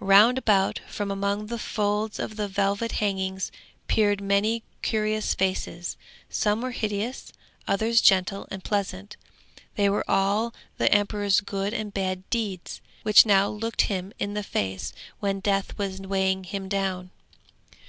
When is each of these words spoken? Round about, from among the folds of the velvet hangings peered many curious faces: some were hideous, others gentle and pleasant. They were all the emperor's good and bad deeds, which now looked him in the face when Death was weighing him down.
Round 0.00 0.36
about, 0.38 0.80
from 0.88 1.08
among 1.08 1.46
the 1.46 1.56
folds 1.56 2.18
of 2.18 2.34
the 2.34 2.48
velvet 2.48 2.90
hangings 2.98 3.52
peered 3.86 4.20
many 4.20 4.64
curious 4.82 5.34
faces: 5.34 5.96
some 6.28 6.62
were 6.62 6.72
hideous, 6.72 7.32
others 7.68 8.00
gentle 8.00 8.48
and 8.50 8.64
pleasant. 8.64 9.16
They 9.76 9.88
were 9.88 10.02
all 10.10 10.52
the 10.78 10.92
emperor's 10.92 11.40
good 11.40 11.72
and 11.72 11.94
bad 11.94 12.28
deeds, 12.28 12.80
which 13.04 13.24
now 13.24 13.48
looked 13.48 13.82
him 13.82 14.12
in 14.18 14.34
the 14.34 14.42
face 14.42 14.92
when 15.20 15.38
Death 15.38 15.78
was 15.78 16.00
weighing 16.00 16.42
him 16.42 16.68
down. 16.68 17.12